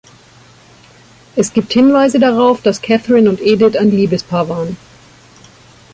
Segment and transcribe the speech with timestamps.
[1.35, 4.75] Es gibt Hinweise darauf, dass Katherine und Edith ein Liebespaar waren.